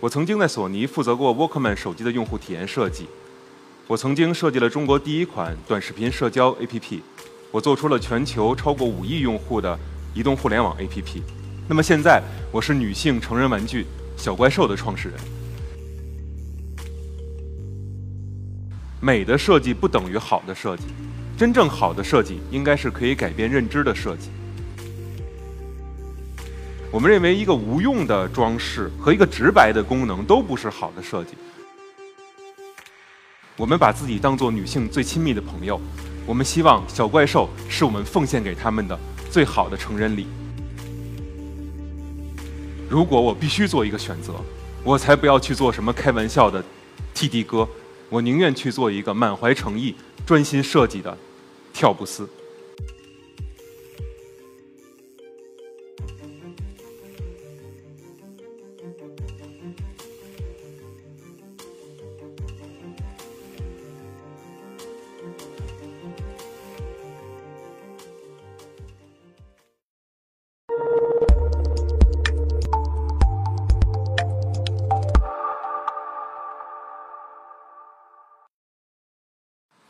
[0.00, 3.06] 我曾经在索尼负责过 Walkman 手机的用户体验设计，
[3.86, 7.00] 我曾经设计了中国第一款短视频社交 APP，
[7.50, 9.78] 我做出了全球超过五亿用户的
[10.14, 11.20] 移动互联网 APP。
[11.68, 13.84] 那么现在，我是女性成人玩具
[14.16, 15.18] 小怪兽的创始人。
[19.02, 20.84] 美的设计不等于好的设计，
[21.36, 24.30] 真正好的设计应该是可以改变认知的设计。
[26.92, 31.34] 我们认为，一个无用的装饰和一个直白的功能都不是好的设计。
[33.56, 35.80] 我们把自己当做女性最亲密的朋友，
[36.26, 38.98] 我们希望小怪兽是我们奉献给他们的
[39.30, 40.26] 最好的成人礼。
[42.88, 44.34] 如果我必须做一个选择，
[44.82, 46.64] 我才不要去做什么开玩笑的
[47.14, 47.68] TD 哥，
[48.08, 49.94] 我宁愿去做一个满怀诚意、
[50.26, 51.16] 专心设计的
[51.72, 52.28] 跳布斯。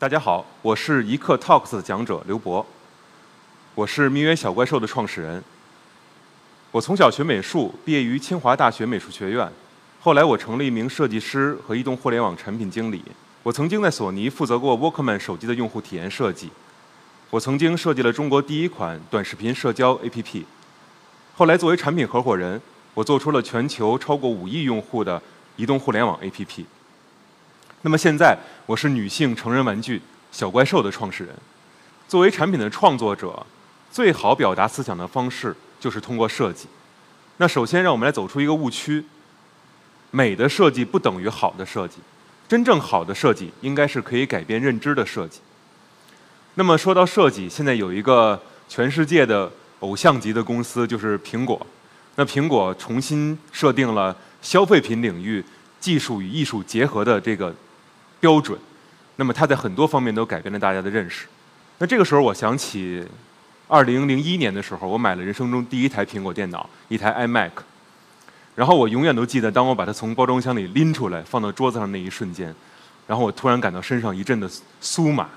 [0.01, 2.65] 大家好，我是一刻 Talks 的讲者刘博，
[3.75, 5.43] 我是蜜约小怪兽的创始人。
[6.71, 9.47] 我从小学美术，毕业于清华大学美术学院，
[9.99, 13.03] 后来我成了一名设计师和移动互联网产品经理。
[13.43, 16.49] 我曾经在索尼负责过 Walkman 手机的用户体验设计，
[17.29, 20.45] 我曾经设计了中国第一款短视频社交 APP。
[21.35, 22.59] 后来作为产品合伙人，
[22.95, 25.21] 我做出了全球超过五亿用户的
[25.57, 26.65] 移动互联网 APP。
[27.83, 28.37] 那么现在，
[28.67, 29.99] 我是女性成人玩具
[30.31, 31.35] 小怪兽的创始人。
[32.07, 33.43] 作为产品的创作者，
[33.91, 36.67] 最好表达思想的方式就是通过设计。
[37.37, 39.03] 那首先，让我们来走出一个误区：
[40.11, 41.97] 美的设计不等于好的设计。
[42.47, 45.39] 真正好的设计应该是可以改变认知的设计。
[46.53, 48.39] 那么说到设计，现在有一个
[48.69, 51.65] 全世界的偶像级的公司，就是苹果。
[52.15, 55.43] 那苹果重新设定了消费品领域
[55.79, 57.51] 技术与艺术结合的这个。
[58.21, 58.57] 标准，
[59.17, 61.27] 那么它在很多方面都改变了大家的认识。
[61.79, 63.03] 那这个时候，我想起，
[63.67, 67.51] 二零零一年的时候，我买了人生中第一台苹果电脑，一台 iMac。
[68.53, 72.53] 然后我永远都记得，当我把它从包装箱里拎出来，放到桌子上那一瞬间，
[73.07, 74.47] 然后我突然感到身上一阵的
[74.81, 75.27] 酥麻，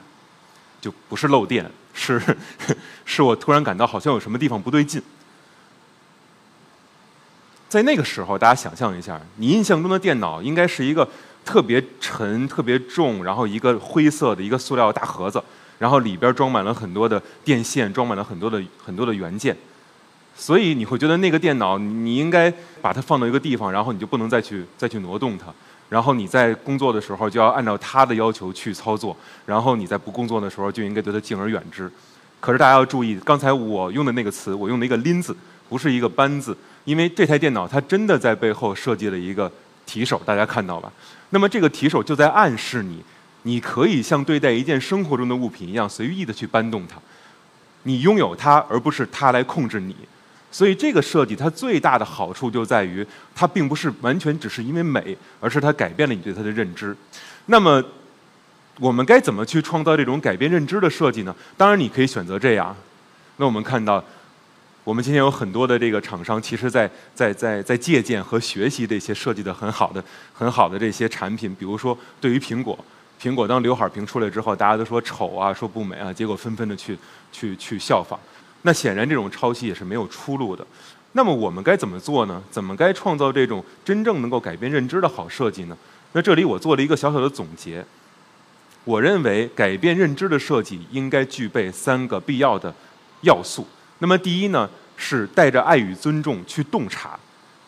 [0.81, 1.65] 就不是漏电，
[1.95, 2.21] 是
[3.07, 5.03] 是我突然感到好像有什么地方不对劲。
[7.71, 11.09] 在那个时候，大家想象一下，你印象中的电脑应该是一个。
[11.45, 15.43] 特别沉、特别重，然后一个灰色的一个塑料大盒子，
[15.79, 19.57] 然后里边装满了很多的电线，装满了很多的很多的元件，
[20.35, 25.47] 所以你会觉得那个电脑你应该把它放到一个地方，然后你就不能再去再去挪动它，
[25.89, 29.17] 然后你在工作的时候就要按照它的要求去操作，
[29.47, 31.91] 然后你在不工作的时候就应该对它敬而远之。
[32.41, 35.35] 可是大家要注意，刚才我用的那个词，我用的一个拎字，
[35.69, 39.51] 不是一个搬字，因为这台电脑它真的在背后设计了一个
[39.87, 40.93] 提手，大家看到吧？
[41.31, 43.03] 那么这个提手就在暗示你，
[43.43, 46.97] 你可以像对待一件生活中的物品一样随意的去搬动它，
[47.83, 49.95] 你拥有它，而不是它来控制你。
[50.51, 56.97] 所以这个设计它最大的好处就在于，它并不是完全只是因为美，而是它改变了你对它的认知。
[57.47, 57.83] 那么
[58.79, 61.35] 我们该怎么去创造这种改变认知的设计呢？
[61.57, 62.75] 当然你可以选择这样。
[63.37, 64.03] 那我们看到。
[64.85, 71.55] 我们今天有很多的这个厂商，其实在在在在借鉴和学习这些设计的很好的很好的这些产品。
[71.55, 72.79] 比如说，对于苹果，
[73.19, 76.99] 苹果当刘海屏出来之后，大家都说丑啊，说不美啊，结果纷纷的去
[77.33, 78.21] 去去效仿。
[78.61, 80.67] 那显然这种抄袭也是没有出路的。
[81.13, 82.43] 那么我们该怎么做呢？
[82.51, 85.79] 怎么该创造这种真正能够改变认知的好设计呢？
[86.13, 87.83] 那这里我做了一个小小的总结。
[88.85, 92.75] 我认为改变认知的设计应该具备三个必要的
[93.23, 93.67] 要素。
[93.99, 97.19] 那么第一呢，是带着爱与尊重去洞察；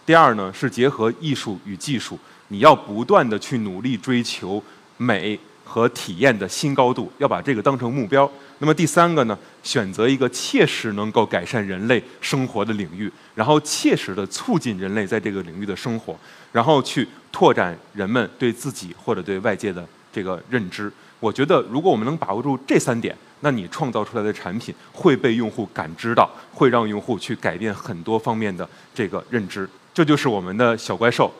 [0.04, 2.18] 第二呢，是结合艺术与技术，
[2.48, 4.62] 你要不断的去努力追求
[4.96, 8.30] 美和体验的新高度，要把这个当成目标。
[8.58, 16.18] 那么第三个呢，选择一个切实能够改善人类生活的领域，然后切实的促进人类在这个领域的生活，
[16.52, 20.92] 然后去拓展人们对自己或者对外界的这个认知。
[21.20, 23.16] 我觉得，如果我们能把握住这三点。
[23.40, 31.32] 那你创造出来的产品会被用户感知到，会让用户去改变很多方面的这个认知，这就是我们的小怪兽。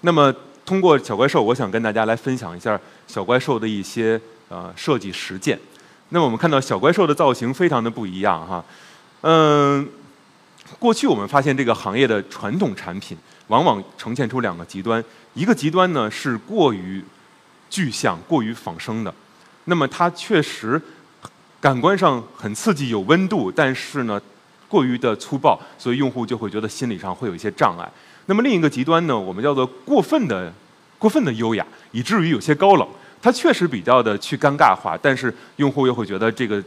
[0.00, 0.34] 那么
[0.64, 5.58] 通过小怪兽，我想跟大家来分享一下小怪兽的一些呃设计实践。
[6.08, 8.64] 那么我们看到小怪兽的造型非常的不一样哈，
[9.22, 9.88] 嗯，
[10.78, 13.16] 过去我们发现这个行业的传统产品
[13.46, 15.02] 往往呈现出两个极端，
[15.34, 17.02] 一个极端呢是过于
[17.70, 19.14] 具象、过于仿生的，
[19.64, 20.80] 那么它确实
[21.62, 24.20] 感官上很刺激、有温度，但是呢
[24.66, 27.88] 过于的粗暴，所以用户就会觉得心理上会有一些障碍。
[28.26, 30.52] 那么另一个极端呢，我们叫做过分的、
[30.98, 32.88] 过分的优雅，以至于有些高冷。
[33.22, 36.60] 它确实比较的去尴尬化，但是用户又会觉得这个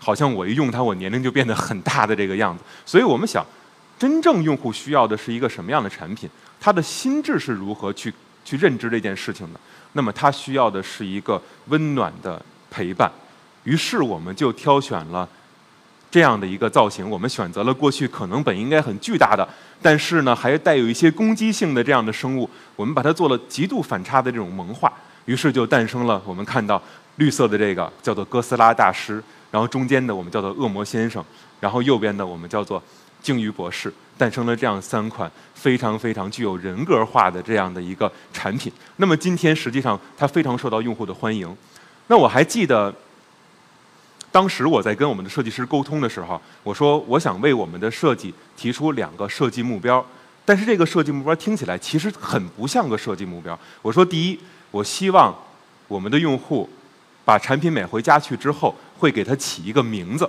[0.00, 2.64] 好像我一用它，我年龄就变得很大的这个样子。
[2.84, 3.46] 所以我们想，
[3.96, 6.28] 真正用户需要的是一个什么样的产品？
[6.60, 8.12] 他的心智是如何去
[8.44, 9.60] 去认知这件事情的？
[9.92, 13.08] 那么他需要的是一个温暖的陪伴。
[13.64, 15.28] 于是我们就挑选了
[16.10, 19.48] 这样的一个造型，我们选择了过去可能本应该很巨大的，
[19.80, 24.92] 但是呢还带有一些攻击性的这样的生物，我们把它做了极度反差的这种萌化。
[25.24, 26.82] 于是就诞生了我们看到
[27.16, 31.24] 绿色的这个叫做哥斯拉大师，然后中间的我们叫做恶魔先生，
[31.60, 32.82] 然后右边的我们叫做
[33.22, 38.72] 鲸鱼博士，诞生了这样三款非常非常具有人格化的这样的一个产品。
[38.96, 41.56] 那么今天实际上它非常受到用户的欢迎。
[42.08, 42.92] 那我还记得，
[44.32, 50.04] 当时我在跟我们的设计师沟通的时候，我说我想为我们的设计提出两个设计目标，
[50.44, 53.56] 但是这个设计目标听起来其实很不像个设计目标。
[53.82, 54.40] 我说第一。
[54.72, 55.36] 我希望
[55.86, 56.66] 我们的用户
[57.26, 60.26] 把产品买回家去之后，会给它起一个名字，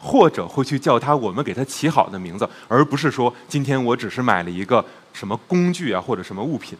[0.00, 6.76] 或者会去叫它我们给它起好的名字，而不是说今天我只是买了一个什么工具啊或者什么物品。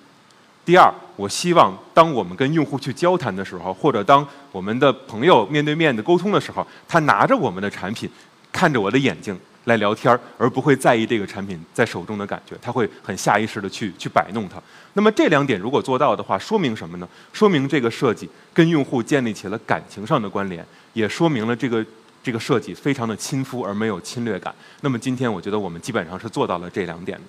[0.66, 8.10] 第二，我希望当我们跟用户去交谈的时候，或者当我们的朋友面对面的沟通的时候，他拿着我们的产品，
[8.50, 9.38] 看着我的眼睛。
[9.66, 14.62] 来聊天儿，而不会在意这个产品在手中的感觉，他会很下意识的去去摆弄它。
[14.92, 17.08] 那么这两点如果做到的话，说明什么呢？
[17.32, 21.84] 说明这个设计跟用户建立起了感情上的关联，也说明了这个
[22.22, 24.54] 这个设计非常的亲肤而没有侵略感。
[24.82, 27.24] 那么今天我觉得我们基本上是做到了这两点的。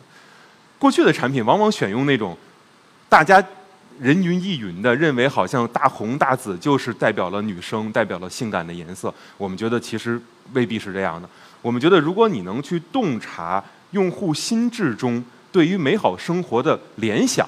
[0.78, 2.38] 过去的产品往往选用那种
[3.09, 3.44] 大家
[4.00, 10.21] 人云亦云的认为好像大红大紫就是代表了女生、代表了性感的颜色，我们觉得其实
[10.54, 11.27] 未必是这样的。
[11.62, 17.48] 我们觉得，如果你能去洞察用户心智中对于美好生活的联想，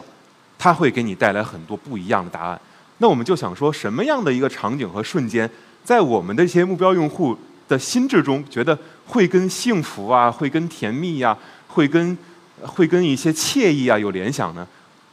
[0.57, 2.59] 它会给你带来很多不一样的答案。
[2.97, 5.49] 那我们就想说，什么样的一个场景和瞬间，
[5.83, 12.17] 在我们的一些目标用户的心智中，觉得会跟幸福啊，会跟甜蜜呀，会跟
[12.63, 14.67] 会跟一些惬意啊有联想呢？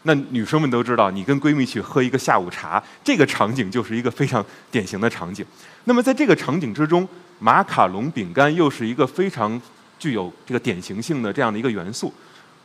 [0.07, 5.45] 那女生们都知道，你跟闺蜜去喝一个下午茶，这个场景就是一个非常典型的场景。
[5.85, 7.07] 那么在这个场景之中，
[7.41, 9.61] 马卡龙饼干又是一个非常
[9.99, 12.15] 具有这个典型性的这样的一个元素。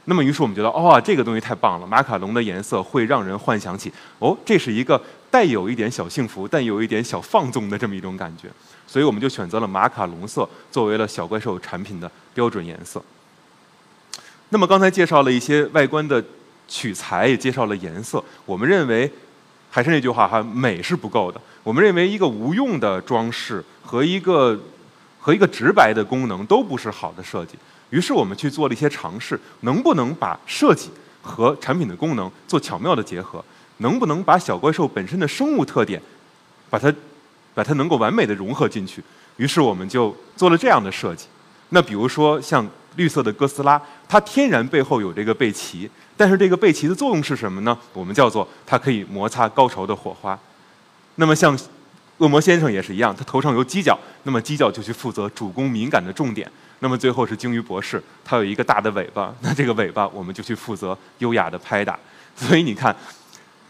[0.06, 1.88] 那么于是我们觉得，哦，这个东西太棒了！
[1.88, 5.02] 马卡龙的颜色会让人幻想起，哦，这是一个
[5.32, 8.50] 带有一点小幸福，但有一点小放纵的这么一种感觉。
[8.86, 13.04] 所以我们就选择了马卡龙色作为了小怪兽产品的标准颜色。
[14.50, 16.24] 那么刚才介绍了一些外观的。
[16.72, 19.12] 取材也介绍了颜色，我们认为
[19.70, 21.40] 还是那句话哈，美是不够的。
[21.64, 24.58] 我们认为一个无用的装饰和一个
[25.20, 27.56] 和一个直白的功能都不是好的设计。
[27.90, 30.90] 于是我们去做了一些尝试，能不能把设计
[31.22, 33.44] 和产品的功能做巧妙的结合？
[33.80, 36.02] 能不能把小怪兽本身的生物特点，
[36.70, 36.94] 把它
[37.54, 39.04] 把它能够完美的融合进去？
[39.36, 41.26] 于是我们就做了这样的设计。
[41.70, 42.66] 那比如说像
[42.96, 45.90] 绿色的哥斯拉，它天然背后有这个背鳍。
[46.18, 47.78] 但是这个背鳍的作用是什么呢？
[47.94, 50.38] 我们叫做它可以摩擦高潮的火花。
[51.16, 51.58] 那么像
[52.18, 56.50] 恶魔先生也是一样，他头上有犄角，那么犄角就去负责主攻敏感的重点。
[56.80, 61.98] 那么最后是鲸鱼博士，他有一个大的尾巴，那这个尾巴我们就去负责优雅的拍打。
[62.36, 62.96] 所以你看，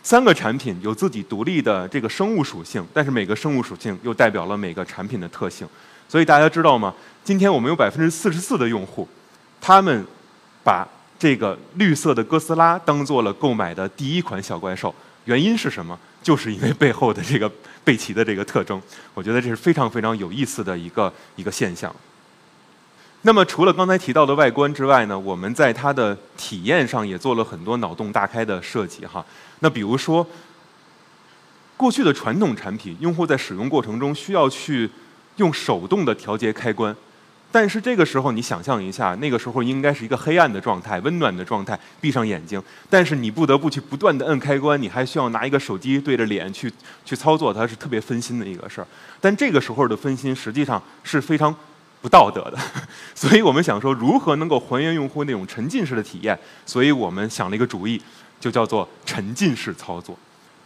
[0.04, 5.66] 三个产品有自己独立的这个生物属性，但是每个生物属性又代表了每个产品的特性。
[6.12, 6.94] 所以大家知道吗？
[7.24, 9.08] 今天我们有百分之四十四的用户，
[9.62, 10.06] 他们
[10.62, 10.86] 把
[11.18, 15.98] 这个绿色的哥斯拉当做了购买的第一款小怪兽，原因是什么？
[16.22, 17.50] 就是因为背后的这个
[17.86, 18.82] 背鳍的这个特征。
[19.14, 21.96] 我觉得这是非常非常有意思的一个一个现象。
[23.22, 29.26] 那么除了刚才提到的外观之外呢，我们在它的体验上也做了很多脑洞大开的设计哈。
[29.60, 30.28] 那比如说，
[31.78, 34.90] 过去的传统产品，用户在使用过程中需要去
[35.38, 36.96] 用手动的调节开关。
[37.54, 42.64] 但是这个时候，你想象一下，那个时候应该是一个黑暗的状态，温暖的状态，闭上眼睛。
[42.90, 46.72] 但是你不得不去不断的摁开关，你还需要拿一个手机对着脸去
[47.04, 48.88] 去操作，它是特别分心的一个事儿。
[49.20, 51.54] 但这个时候的分心实际上是非常
[52.02, 52.58] 不道德的，
[53.14, 56.40] 所以我们想说，如何能够还原用户那种沉浸式的体验？
[56.66, 58.02] 所以我们想了一个主意，
[58.40, 60.18] 就叫做沉浸式操作，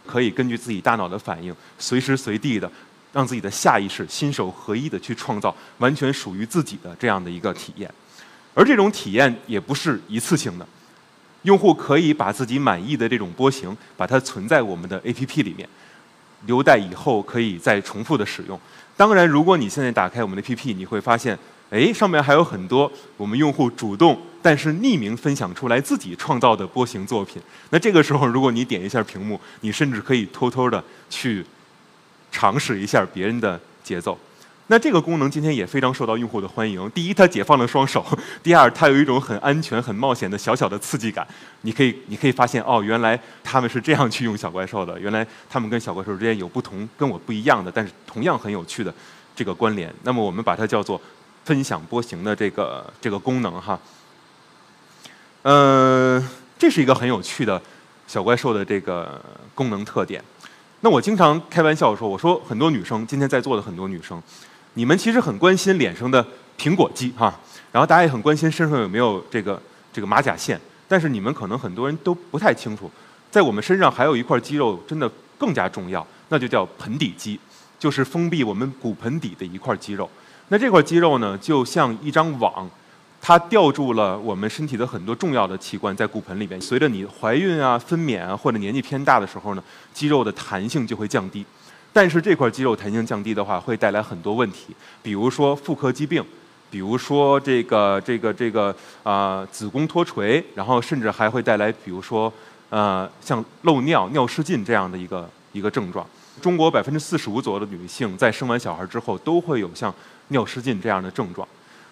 [0.06, 2.70] 可以根据自己大脑的反应，随时随地的。
[3.16, 7.90] 让自己的下意识心手合一的去创造完全属于自己的这样的一个体验。
[8.52, 10.68] 而这种体验也不是一次性的，
[11.44, 15.66] 用户可以把自己满意的这种波形，把它存在我们的 APP 里面，
[16.44, 18.60] 留待以后可以再重复的使用。
[18.98, 21.38] 当然，如果你现在打开我们的 APP，你会发现，
[21.70, 27.40] 哎，上面还有很多我们用户主动但是匿名分享出来自己创造的波形作品。
[27.70, 31.44] 那这个时候，如果你点一下屏幕，你甚至可以偷偷的去
[32.30, 34.18] 尝试一下别人的节奏。
[34.68, 36.90] 那这个功能今天也非常受到用户的欢迎。
[36.90, 38.02] 第一，它解放了双手；
[38.42, 41.24] 第二，它有一种很安全、很冒险的小小的刺激感。
[41.60, 44.98] 你可以，你可以发现，哦，原来他们是这样去用小怪兽的。
[44.98, 48.92] 原来他们跟小怪兽之间有不同、跟我不一样的，但是同样很有趣的
[49.36, 49.94] 这个关联。
[50.02, 51.00] 那么我们把它叫做
[51.44, 53.78] 分享波形的这个这个功能哈。
[55.42, 56.28] 嗯，
[56.58, 57.62] 这是一个很有趣的
[58.08, 60.20] 小怪兽的这个功能特点。
[60.86, 64.22] 那我经常开玩笑说，我说很多女生，今天在座的很多女生。
[64.74, 66.24] 你们其实很关心脸上的
[66.56, 67.36] 苹果肌哈，
[67.72, 69.60] 然后大家也很关心身上有没有这个
[69.92, 72.88] 这个马甲线，但是你们可能很多人都不太清楚，
[73.32, 77.40] 在我们身上还有一块肌肉真的更加重要，那就叫盆底肌，
[77.80, 80.08] 就是封闭我们骨盆底的一块肌肉。
[80.50, 82.70] 那这块肌肉呢，就像一张网，
[83.26, 86.60] 它吊住了我们身体的很多重要的器官在骨盆里面。
[86.60, 91.44] 随着你怀孕啊、分娩啊或者年纪偏大的时候呢，肌肉的弹性就会降低。
[91.92, 94.68] 但是这块肌肉弹性降低的话，会带来很多问题，
[95.02, 96.24] 比如说妇科疾病，
[96.70, 102.32] 比如说这个这个这个啊子宫脱垂，然后甚至还会带来，比如说
[102.70, 106.06] 呃像漏尿、尿失禁这样的一个一个症状。
[106.40, 109.92] 中国百分之四十五左右的女性在生完小孩之后都会有像
[110.28, 111.48] 尿失禁这样的症状。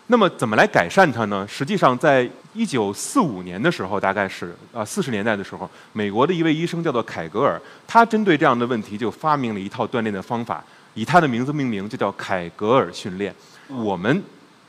[0.08, 1.46] 那么怎么来改善它呢？
[1.48, 13.34] 实际上，在一九四五年的时候，大概是啊四十年代的时候，美国的一位医生叫做凯格尔，他针对这样的问题就发明了一套锻炼的方法，以他的名字命名，就叫凯格尔训练。
[13.68, 14.22] 我们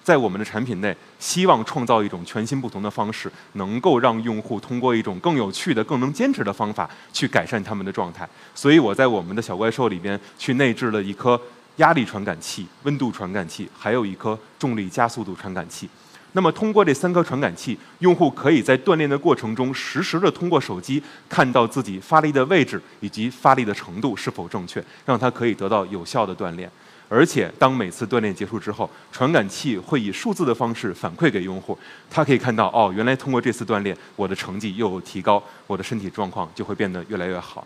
[0.05, 8.25] 在我们的产品内，希望创造一种全新不同的方式，能够让用户通过一种更有趣的、更能坚持的方法去改善他们的状态。
[8.55, 11.39] 所以我在我们的小怪兽里边去内置了一颗。
[11.77, 15.89] 压力传感器、温度传感器，还有一颗重力加速度传感器。
[16.33, 26.69] 那么，通过这三颗传感器，用户可以在锻炼的过程中，实时的通过手机看到自己发力的位置以及发力的程度是否正确，让他可以得到有效的锻炼。
[27.07, 31.77] 而且，当每次锻炼结束之后，传感器会以数字的方式反馈给用户，
[32.09, 37.65] 他可以看到，哦，原来通过这次锻炼，我的成绩又有提高，我的身体状况就会变得越来越好。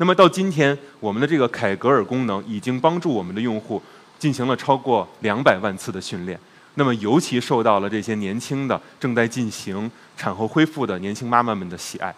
[0.00, 3.82] 那么到今天，我们的这个凯格尔功能已经帮助我们的用户
[4.18, 6.40] 进行了超过两百万次的训练。
[6.76, 12.14] 那么尤其受到了这些年轻的正在进行产后恢复的年轻妈妈们的喜爱。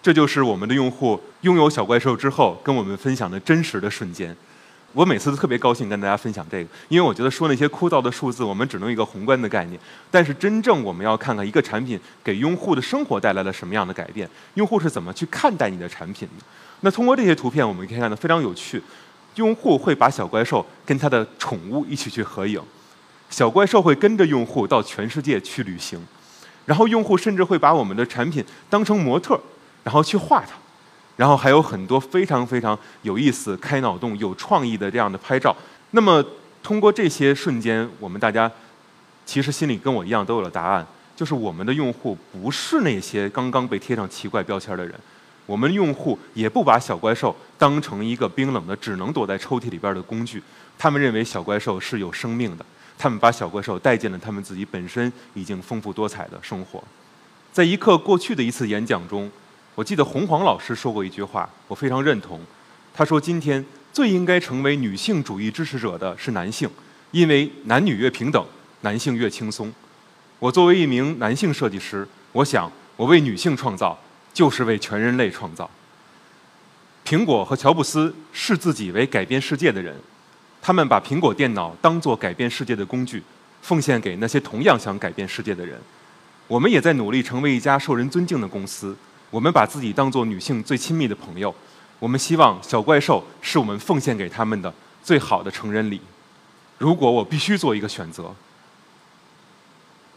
[0.00, 4.36] 这就是我们的用户拥有小怪兽之后跟我们分享的真实的瞬间。
[4.94, 9.78] 我每次都特别高兴跟大家分享这个，因为我觉得说那些枯燥的数字，我们只能一个宏观的概念。
[10.08, 16.44] 但是真正我们要看看一个产品给用户的生活带来了什么样的改变，用户是怎么去看待你的产品的。
[16.80, 18.80] 那通过这些图片，我们可以看到非常有趣。
[19.34, 22.62] 用户会把小怪兽跟他的宠物一起去合影，
[23.28, 25.98] 小怪兽会跟着用户到全世界去旅行，
[26.66, 29.40] 然后用户甚至会把我们的产品当成模特，
[29.82, 30.54] 然后去画它。
[31.16, 35.54] 然后还有很多非常非常有意思、开脑洞、有创意的这样的拍照。
[35.92, 36.24] 那么
[36.62, 38.50] 通过这些瞬间，我们大家
[39.24, 44.92] 其实心里跟我一样都有了答案，就是我们的用户不是那些刚刚被贴上奇怪标签的人，
[45.46, 50.42] 我们用户也不把小怪兽当成一个冰冷的、只能躲在抽屉里边的工具，
[50.76, 52.66] 他们认为小怪兽是有生命的，
[52.98, 56.82] 他们把小怪兽带进了他们自己本身已经丰富多彩的生活。
[57.52, 59.30] 在一刻过去的一次演讲中。
[59.74, 62.40] 我记得洪黄老师说过一句话，我非常认同。
[62.94, 66.70] 他说：“今天最应该成为女性主义支持者的是男性，
[67.10, 68.46] 因为男女越平等，
[68.82, 69.72] 男性越轻松。”
[70.38, 73.98] 我作为一名男性设计师，我想我为女性创造，
[74.32, 75.68] 就是为全人类创造。
[77.04, 79.96] 苹果和乔布斯视自己为改变世界的人，
[80.62, 83.22] 他们把苹果电脑当作改变世界的工具，
[83.60, 85.80] 奉献给那些同样想改变世界的人。
[86.46, 88.96] 我们也在努力成为一家受人尊敬的公司。
[89.34, 91.52] 我们把自己当做女性最亲密的朋友，
[91.98, 94.72] 我们希望小怪兽是我们奉献给他们的
[95.02, 96.00] 最好的成人礼。
[96.78, 98.32] 如果我必须做一个选择，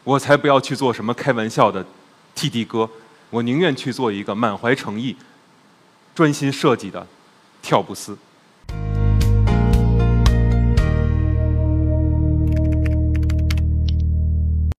[0.04, 1.84] 我才不要去做什么开玩笑的
[2.36, 2.88] TD 哥，
[3.32, 5.18] 我宁愿去做一个满怀诚意、
[6.14, 7.08] 专心设计的
[7.64, 8.16] 跳布斯。